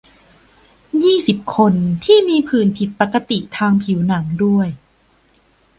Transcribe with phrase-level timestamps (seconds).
[1.03, 1.73] ยี่สิบ คน
[2.05, 4.67] ที่มีผื่นผิดปกติทางผิวหนังด้วย